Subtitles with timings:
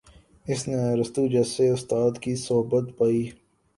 [0.51, 3.21] اس نے ارسطو جیسے استاد کی صحبت پائی